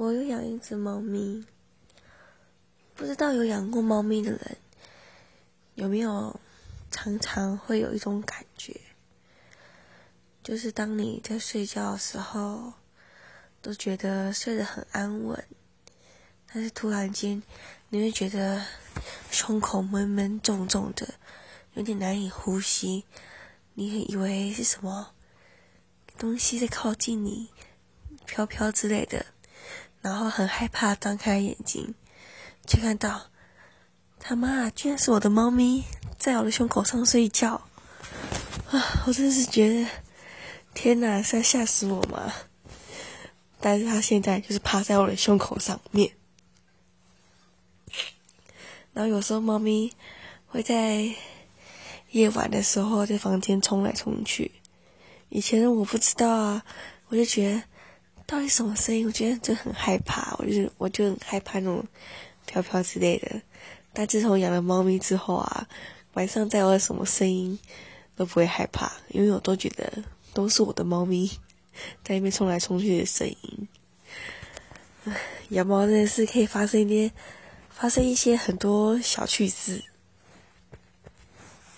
[0.00, 1.44] 我有养一只猫咪，
[2.94, 4.56] 不知道有养过猫咪的人
[5.74, 6.40] 有没有
[6.90, 8.80] 常常会有一种感觉，
[10.42, 12.72] 就是当你在睡觉的时候，
[13.60, 15.44] 都觉得睡得很安稳，
[16.50, 17.42] 但是突然间
[17.90, 18.64] 你会觉得
[19.30, 21.06] 胸口闷闷重重的，
[21.74, 23.04] 有点难以呼吸，
[23.74, 25.12] 你会以为是什么
[26.16, 27.50] 东西在靠近你，
[28.24, 29.26] 飘飘之类的。
[30.02, 31.94] 然后很害怕，张开眼睛，
[32.66, 33.26] 却看到
[34.18, 35.84] 他妈居然是我的猫咪
[36.18, 37.60] 在我的胸口上睡觉
[38.70, 39.02] 啊！
[39.06, 39.86] 我真是觉得
[40.72, 42.32] 天哪，是要吓死我吗？
[43.60, 46.10] 但是他现在就是趴在我的胸口上面。
[48.94, 49.92] 然后有时候猫咪
[50.46, 51.14] 会在
[52.12, 54.50] 夜晚的时候在房间冲来冲去，
[55.28, 56.64] 以前我不知道啊，
[57.08, 57.69] 我就觉得。
[58.30, 59.04] 到底什么声音？
[59.04, 61.84] 我觉得就很害怕，我就我就很害怕那种
[62.46, 63.42] 飘飘之类的。
[63.92, 65.66] 但自从养了猫咪之后啊，
[66.12, 67.58] 晚上再有什么声音
[68.14, 69.92] 都不会害怕，因为我都觉得
[70.32, 71.28] 都是我的猫咪
[72.04, 73.68] 在那边冲来冲去的声音。
[75.48, 77.12] 养猫真的是可以发生一些
[77.68, 79.82] 发生一些很多小趣事。